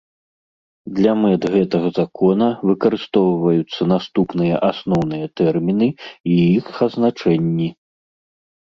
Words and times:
Для 0.99 1.11
мэт 1.25 1.43
гэтага 1.55 1.87
Закона 1.97 2.47
выкарыстоўваюцца 2.71 3.81
наступныя 3.93 4.55
асноўныя 4.71 5.25
тэрмiны 5.37 5.87
i 5.97 6.33
iх 6.57 6.65
азначэннi. 6.91 7.75